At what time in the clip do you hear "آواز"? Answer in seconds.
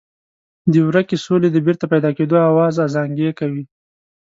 2.49-2.73